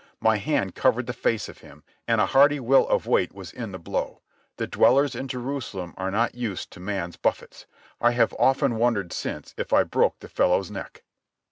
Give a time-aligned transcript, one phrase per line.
[0.19, 3.71] My hand covered the face of him, and a hearty will of weight was in
[3.71, 4.21] the blow.
[4.57, 7.67] The dwellers in Jerusalem are not used to man's buffets.
[8.01, 11.03] I have often wondered since if I broke the fellow's neck.